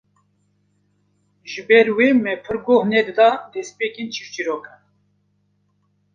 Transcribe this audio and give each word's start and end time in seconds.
Ji 1.51 1.61
ber 1.67 1.87
wê 1.97 2.07
me 2.23 2.33
pir 2.43 2.57
goh 2.65 2.83
nedida 2.93 3.29
destpêkên 3.53 4.07
çîrçîrokan 4.13 4.79